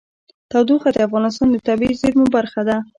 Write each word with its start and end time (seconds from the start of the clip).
تودوخه 0.51 0.89
د 0.93 0.97
افغانستان 1.07 1.47
د 1.51 1.57
طبیعي 1.67 1.95
زیرمو 2.01 2.25
برخه 2.35 2.61
ده. 2.67 2.77